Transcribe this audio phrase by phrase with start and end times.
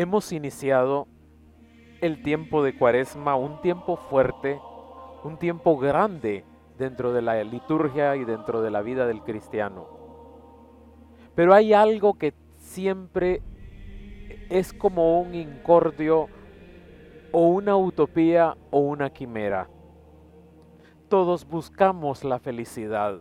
[0.00, 1.08] hemos iniciado
[2.00, 4.60] el tiempo de cuaresma, un tiempo fuerte,
[5.24, 6.44] un tiempo grande
[6.78, 9.88] dentro de la liturgia y dentro de la vida del cristiano.
[11.34, 13.42] Pero hay algo que siempre
[14.48, 16.28] es como un incordio
[17.32, 19.68] o una utopía o una quimera.
[21.08, 23.18] Todos buscamos la felicidad,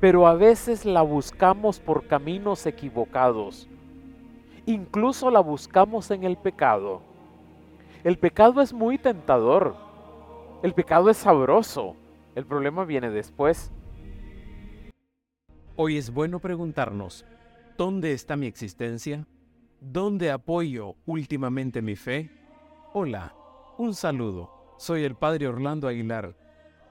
[0.00, 3.70] pero a veces la buscamos por caminos equivocados
[4.72, 7.02] incluso la buscamos en el pecado.
[8.04, 9.76] El pecado es muy tentador.
[10.62, 11.96] El pecado es sabroso.
[12.34, 13.70] El problema viene después.
[15.76, 17.24] Hoy es bueno preguntarnos,
[17.78, 19.26] ¿dónde está mi existencia?
[19.80, 22.30] ¿Dónde apoyo últimamente mi fe?
[22.92, 23.34] Hola,
[23.78, 24.50] un saludo.
[24.78, 26.36] Soy el Padre Orlando Aguilar.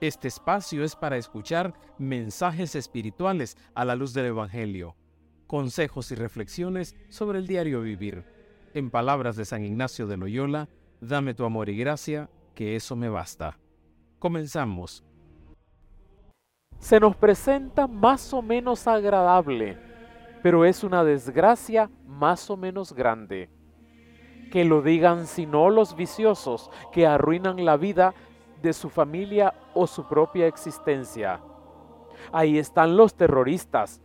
[0.01, 4.95] Este espacio es para escuchar mensajes espirituales a la luz del Evangelio
[5.51, 8.23] consejos y reflexiones sobre el diario vivir.
[8.73, 10.69] En palabras de San Ignacio de Loyola,
[11.01, 13.57] dame tu amor y gracia, que eso me basta.
[14.17, 15.03] Comenzamos.
[16.79, 19.77] Se nos presenta más o menos agradable,
[20.41, 23.49] pero es una desgracia más o menos grande.
[24.53, 28.13] Que lo digan si no los viciosos que arruinan la vida
[28.61, 31.41] de su familia o su propia existencia.
[32.31, 33.99] Ahí están los terroristas,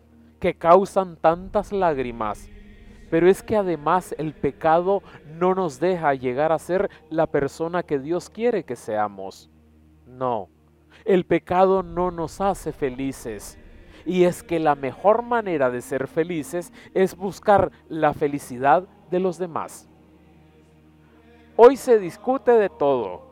[0.47, 2.48] que causan tantas lágrimas.
[3.11, 7.98] Pero es que además el pecado no nos deja llegar a ser la persona que
[7.98, 9.50] Dios quiere que seamos.
[10.06, 10.48] No,
[11.05, 13.58] el pecado no nos hace felices.
[14.05, 19.39] Y es que la mejor manera de ser felices es buscar la felicidad de los
[19.39, 19.89] demás.
[21.56, 23.22] Hoy se discute de todo.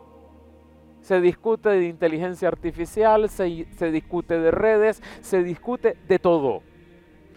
[1.00, 6.73] Se discute de inteligencia artificial, se, se discute de redes, se discute de todo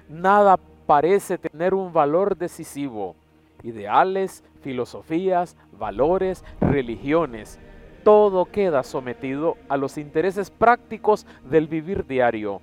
[0.10, 3.16] nada parece tener un valor decisivo.
[3.64, 7.60] Ideales, filosofías, valores, religiones,
[8.04, 12.62] todo queda sometido a los intereses prácticos del vivir diario.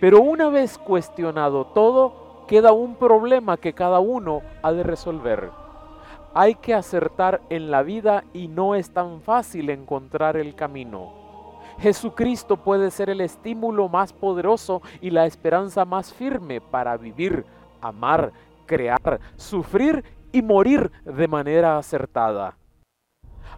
[0.00, 5.50] Pero una vez cuestionado todo, queda un problema que cada uno ha de resolver.
[6.34, 11.25] Hay que acertar en la vida y no es tan fácil encontrar el camino.
[11.78, 17.44] Jesucristo puede ser el estímulo más poderoso y la esperanza más firme para vivir,
[17.80, 18.32] amar,
[18.64, 22.56] crear, sufrir y morir de manera acertada.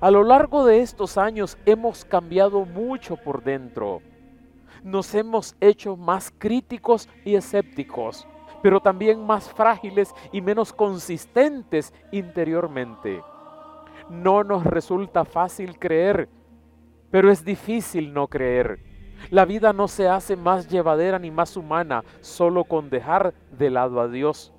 [0.01, 4.01] A lo largo de estos años hemos cambiado mucho por dentro.
[4.83, 8.27] Nos hemos hecho más críticos y escépticos,
[8.63, 13.23] pero también más frágiles y menos consistentes interiormente.
[14.09, 16.29] No nos resulta fácil creer
[17.11, 18.81] pero es difícil no creer.
[19.31, 24.01] La vida no se hace más llevadera ni más humana solo con dejar de lado
[24.01, 24.53] a Dios.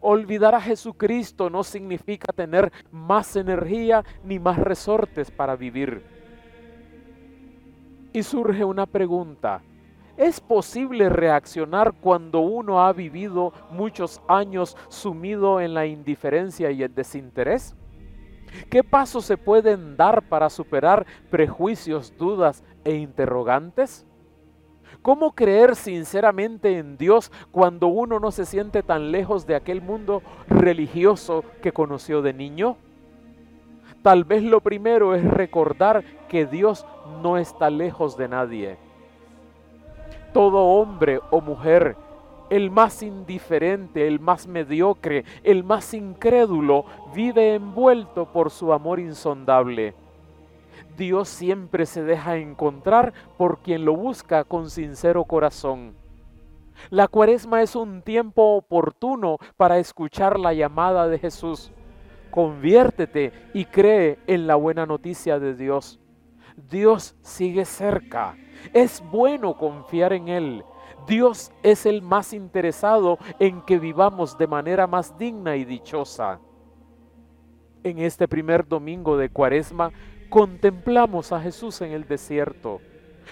[0.00, 6.02] Olvidar a Jesucristo no significa tener más energía ni más resortes para vivir.
[8.12, 9.62] Y surge una pregunta.
[10.16, 16.94] ¿Es posible reaccionar cuando uno ha vivido muchos años sumido en la indiferencia y el
[16.94, 17.74] desinterés?
[18.70, 24.06] ¿Qué pasos se pueden dar para superar prejuicios, dudas e interrogantes?
[25.02, 30.22] ¿Cómo creer sinceramente en Dios cuando uno no se siente tan lejos de aquel mundo
[30.48, 32.76] religioso que conoció de niño?
[34.02, 36.86] Tal vez lo primero es recordar que Dios
[37.22, 38.76] no está lejos de nadie.
[40.32, 41.96] Todo hombre o mujer
[42.54, 49.92] el más indiferente, el más mediocre, el más incrédulo, vive envuelto por su amor insondable.
[50.96, 55.96] Dios siempre se deja encontrar por quien lo busca con sincero corazón.
[56.90, 61.72] La cuaresma es un tiempo oportuno para escuchar la llamada de Jesús.
[62.30, 65.98] Conviértete y cree en la buena noticia de Dios.
[66.70, 68.36] Dios sigue cerca.
[68.72, 70.64] Es bueno confiar en Él
[71.06, 76.40] Dios es el más interesado en que vivamos de manera más digna y dichosa.
[77.82, 79.90] En este primer domingo de Cuaresma
[80.30, 82.80] contemplamos a Jesús en el desierto.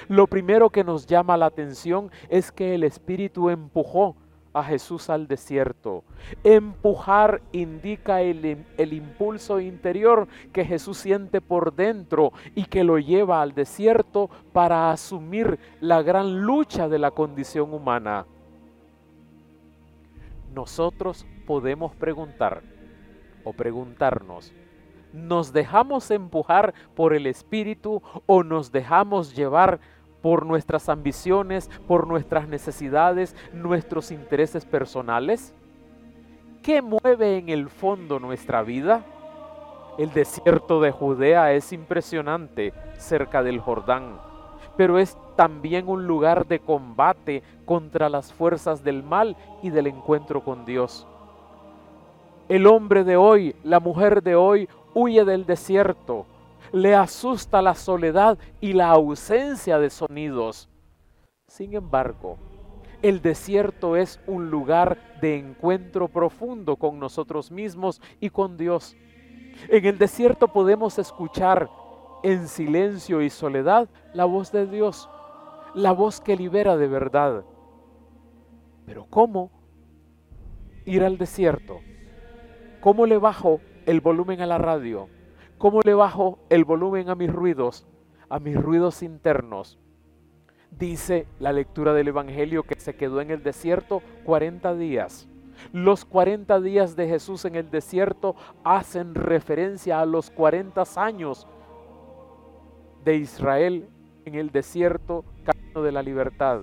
[0.08, 4.16] Lo primero que nos llama la atención es que el Espíritu empujó
[4.52, 6.04] a Jesús al desierto.
[6.44, 13.42] Empujar indica el, el, impulso interior que Jesús siente por dentro y que lo lleva
[13.42, 18.26] al desierto para asumir la gran lucha de la condición humana.
[20.54, 22.62] Nosotros podemos preguntar
[23.44, 24.52] o preguntarnos,
[25.12, 29.92] ¿nos dejamos empujar por el Espíritu o nos dejamos llevar por
[30.46, 35.54] nuestras ambiciones, por nuestras necesidades, nuestros intereses personales?
[36.62, 39.04] ¿Qué mueve en el fondo nuestra vida?
[39.98, 44.18] El desierto de Judea es impresionante cerca del Jordán,
[44.76, 50.42] pero es también un lugar de combate contra las fuerzas del mal y del encuentro
[50.42, 51.06] con Dios.
[52.48, 56.26] El hombre de hoy, la mujer de hoy, huye del desierto,
[56.72, 60.68] le asusta la soledad y la ausencia de sonidos.
[61.48, 62.38] Sin embargo,
[63.02, 68.96] el desierto es un lugar de encuentro profundo con nosotros mismos y con Dios.
[69.68, 71.68] En el desierto podemos escuchar
[72.22, 75.10] en silencio y soledad la voz de Dios,
[75.74, 77.44] la voz que libera de verdad.
[78.86, 79.50] Pero ¿cómo
[80.84, 81.80] ir al desierto?
[82.80, 85.08] ¿Cómo le bajo el volumen a la radio?
[85.62, 87.86] ¿Cómo le bajo el volumen a mis ruidos,
[88.28, 89.78] a mis ruidos internos?
[90.72, 95.28] Dice la lectura del Evangelio que se quedó en el desierto 40 días.
[95.72, 101.46] Los 40 días de Jesús en el desierto hacen referencia a los 40 años
[103.04, 103.88] de Israel
[104.24, 106.62] en el desierto, camino de la libertad.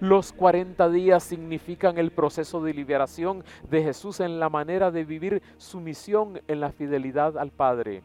[0.00, 5.40] Los 40 días significan el proceso de liberación de Jesús en la manera de vivir
[5.56, 8.02] su misión en la fidelidad al Padre,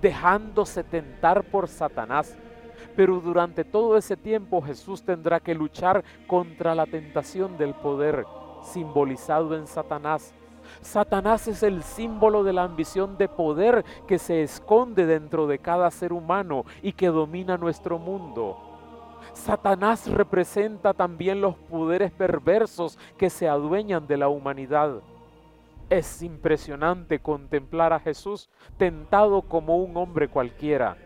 [0.00, 2.36] dejándose tentar por Satanás
[2.98, 8.26] pero durante todo ese tiempo Jesús tendrá que luchar contra la tentación del poder
[8.62, 10.34] simbolizado en Satanás.
[10.80, 15.90] Satanás es el símbolo de la ambición de poder que se esconde dentro de cada
[15.92, 18.56] ser humano y que domina nuestro mundo.
[19.32, 25.02] Satanás representa también los poderes perversos que se adueñan de la humanidad.
[25.90, 30.96] Es impresionante contemplar a Jesús tentado como un hombre cualquiera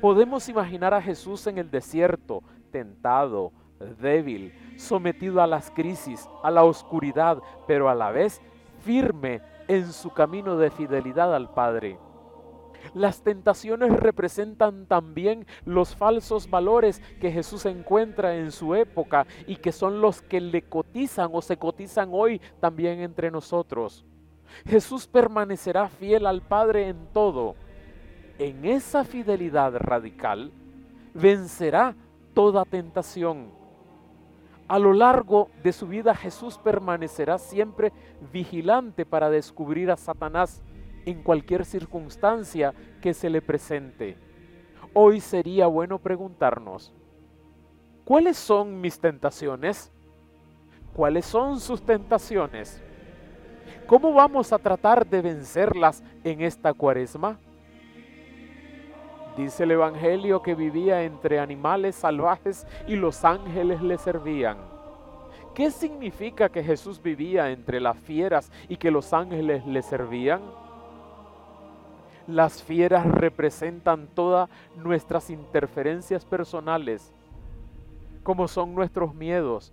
[0.00, 3.52] Podemos imaginar a Jesús en el desierto, tentado,
[4.00, 8.40] débil, sometido a las crisis, a la oscuridad, pero a la vez
[8.80, 11.98] firme en su camino de fidelidad al Padre.
[12.94, 19.72] Las tentaciones representan también los falsos valores que Jesús encuentra en su época y que
[19.72, 24.04] son los que le cotizan o se cotizan hoy también entre nosotros.
[24.66, 27.56] Jesús permanecerá fiel al Padre en todo
[28.38, 30.52] en esa fidelidad radical
[31.14, 31.94] vencerá
[32.34, 33.50] toda tentación.
[34.68, 37.92] A lo largo de su vida Jesús permanecerá siempre
[38.32, 40.60] vigilante para descubrir a Satanás
[41.06, 44.18] en cualquier circunstancia que se le presente.
[44.92, 46.92] Hoy sería bueno preguntarnos,
[48.04, 49.90] ¿cuáles son mis tentaciones?
[50.92, 52.82] ¿Cuáles son sus tentaciones?
[53.86, 57.38] ¿Cómo vamos a tratar de vencerlas en esta cuaresma?
[59.36, 64.56] Dice el Evangelio que vivía entre animales salvajes y los ángeles le servían.
[65.54, 70.40] ¿Qué significa que Jesús vivía entre las fieras y que los ángeles le servían?
[72.26, 77.12] Las fieras representan todas nuestras interferencias personales,
[78.24, 79.72] como son nuestros miedos,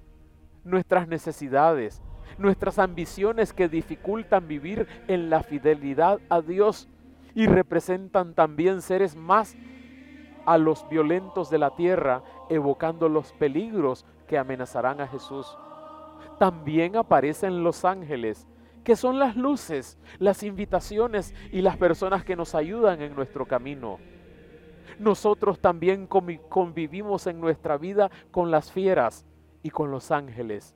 [0.64, 2.02] nuestras necesidades,
[2.38, 6.88] nuestras ambiciones que dificultan vivir en la fidelidad a Dios
[7.34, 9.56] y representan también seres más
[10.46, 15.58] a los violentos de la tierra, evocando los peligros que amenazarán a Jesús.
[16.38, 18.48] También aparecen los ángeles,
[18.84, 24.00] que son las luces, las invitaciones y las personas que nos ayudan en nuestro camino.
[25.00, 29.26] Nosotros también convivimos en nuestra vida con las fieras
[29.64, 30.76] y con los ángeles.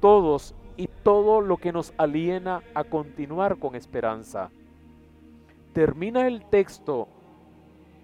[0.00, 4.50] Todos y todo lo que nos aliena a continuar con esperanza
[5.72, 7.08] termina el texto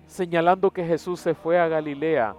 [0.07, 2.35] señalando que Jesús se fue a Galilea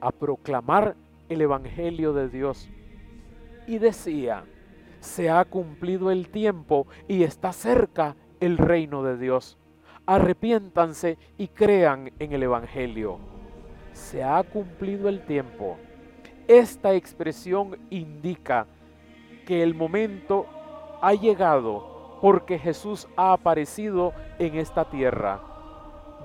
[0.00, 0.94] a proclamar
[1.28, 2.68] el Evangelio de Dios.
[3.66, 4.44] Y decía,
[5.04, 9.58] se ha cumplido el tiempo y está cerca el reino de Dios.
[10.06, 13.18] Arrepiéntanse y crean en el Evangelio.
[13.92, 15.76] Se ha cumplido el tiempo.
[16.48, 18.66] Esta expresión indica
[19.46, 20.46] que el momento
[21.02, 25.40] ha llegado porque Jesús ha aparecido en esta tierra.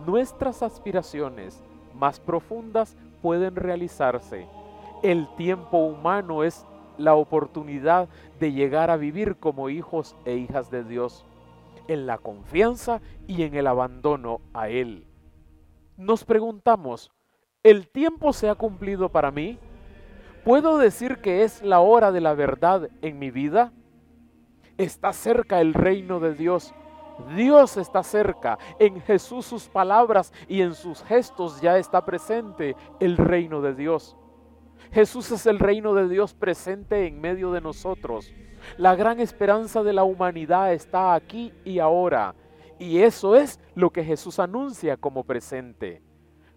[0.07, 1.62] Nuestras aspiraciones
[1.93, 4.48] más profundas pueden realizarse.
[5.03, 6.65] El tiempo humano es
[7.00, 11.25] la oportunidad de llegar a vivir como hijos e hijas de Dios,
[11.88, 15.08] en la confianza y en el abandono a Él.
[15.98, 17.12] Nos preguntamos,
[17.63, 19.58] ¿el tiempo se ha cumplido para mí?
[20.44, 23.74] ¿Puedo decir que es la hora de la verdad en mi vida?
[24.77, 26.74] Está cerca el reino de Dios.
[27.36, 28.58] Dios está cerca.
[28.79, 34.15] En Jesús sus palabras y en sus gestos ya está presente el reino de Dios.
[34.91, 38.33] Jesús es el reino de Dios presente en medio de nosotros.
[38.77, 42.36] La gran esperanza de la humanidad está aquí y ahora.
[42.77, 46.01] Y eso es lo que Jesús anuncia como presente.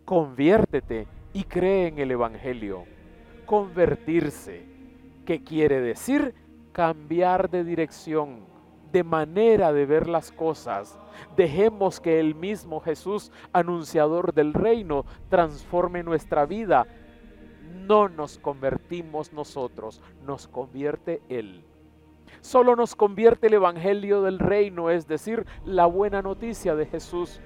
[0.04, 2.84] Conviértete y cree en el Evangelio.
[3.44, 4.64] Convertirse,
[5.26, 6.34] ¿qué quiere decir?
[6.72, 8.46] Cambiar de dirección,
[8.92, 10.98] de manera de ver las cosas.
[11.36, 16.86] Dejemos que el mismo Jesús, anunciador del reino, transforme nuestra vida.
[17.72, 21.64] No nos convertimos nosotros, nos convierte Él.
[22.40, 27.40] Solo nos convierte el Evangelio del reino, es decir, la buena noticia de Jesús.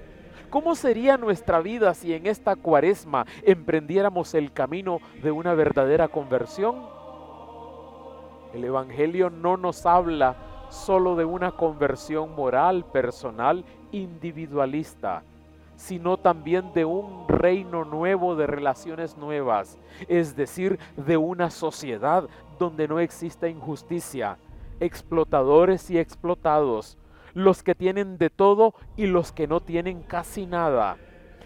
[0.49, 6.75] ¿Cómo sería nuestra vida si en esta cuaresma emprendiéramos el camino de una verdadera conversión?
[8.53, 10.37] El Evangelio no nos habla
[10.69, 15.23] solo de una conversión moral, personal, individualista,
[15.77, 19.79] sino también de un reino nuevo de relaciones nuevas,
[20.09, 22.27] es decir, de una sociedad
[22.59, 24.37] donde no exista injusticia,
[24.79, 26.97] explotadores y explotados,
[27.33, 30.97] los que tienen de todo y los que no tienen casi nada.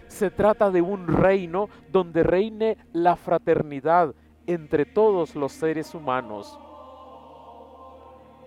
[0.07, 4.15] Se trata de un reino donde reine la fraternidad
[4.47, 6.57] entre todos los seres humanos.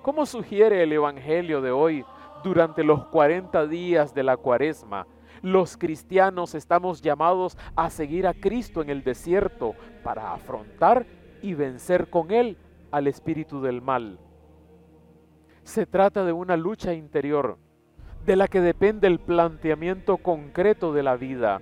[0.02, 2.04] ¿Cómo sugiere el Evangelio de hoy
[2.42, 5.06] durante los 40 días de la cuaresma?
[5.44, 11.04] Los cristianos estamos llamados a seguir a Cristo en el desierto para afrontar
[11.42, 12.56] y vencer con Él
[12.90, 14.18] al espíritu del mal.
[15.62, 17.58] Se trata de una lucha interior,
[18.24, 21.60] de la que depende el planteamiento concreto de la vida.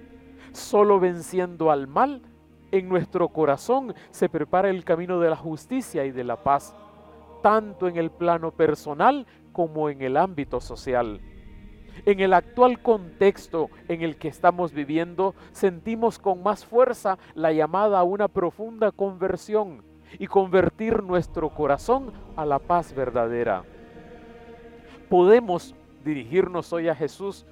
[0.53, 2.23] Solo venciendo al mal,
[2.71, 6.73] en nuestro corazón se prepara el camino de la justicia y de la paz,
[7.43, 11.21] tanto en el plano personal como en el ámbito social.
[12.05, 17.99] En el actual contexto en el que estamos viviendo, sentimos con más fuerza la llamada
[17.99, 19.83] a una profunda conversión
[20.19, 23.65] y convertir nuestro corazón a la paz verdadera.
[25.09, 27.47] Podemos dirigirnos hoy a Jesús,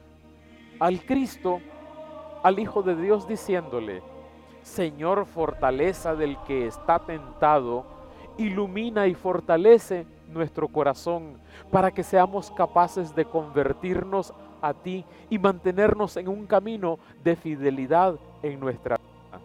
[0.78, 1.61] al Cristo,
[2.42, 4.02] al Hijo de Dios, diciéndole,
[4.62, 7.85] Señor, fortaleza del que está tentado,
[8.38, 11.38] ilumina y fortalece nuestro corazón
[11.70, 14.32] para que seamos capaces de convertirnos
[14.62, 19.40] a ti y mantenernos en un camino de fidelidad en nuestra vida.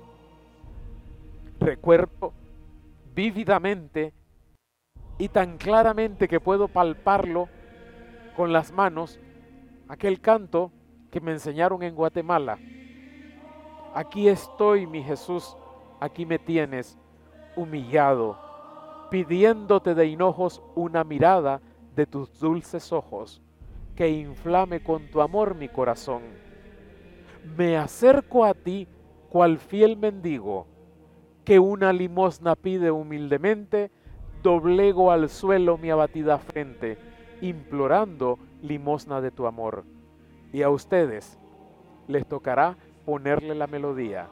[1.60, 2.34] Recuerdo
[3.14, 4.14] vívidamente
[5.18, 7.48] y tan claramente que puedo palparlo
[8.36, 9.20] con las manos
[9.88, 10.72] aquel canto
[11.10, 12.58] que me enseñaron en Guatemala.
[13.94, 15.56] Aquí estoy, mi Jesús,
[16.02, 16.98] aquí me tienes,
[17.56, 18.38] humillado,
[19.16, 21.62] pidiéndote de hinojos una mirada
[21.96, 23.42] de tus dulces ojos,
[23.96, 26.22] que inflame con tu amor mi corazón.
[27.56, 28.90] Me acerco a ti
[29.30, 30.68] cual fiel mendigo,
[31.46, 33.90] que una limosna pide humildemente,
[34.44, 36.98] doblego al suelo mi abatida frente
[37.40, 39.86] implorando limosna de tu amor.
[40.52, 41.40] Y a ustedes
[42.10, 44.28] les tocará ponerle la melodía,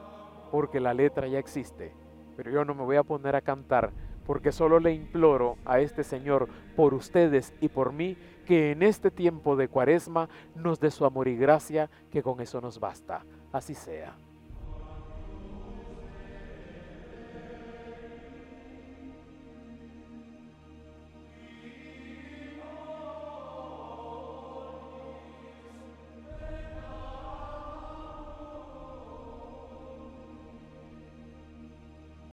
[0.50, 1.94] porque la letra ya existe.
[2.36, 3.92] Pero yo no me voy a poner a cantar,
[4.26, 8.16] porque solo le imploro a este Señor por ustedes y por mí,
[8.46, 12.60] que en este tiempo de cuaresma nos dé su amor y gracia, que con eso
[12.60, 13.24] nos basta.
[13.52, 14.16] Así sea.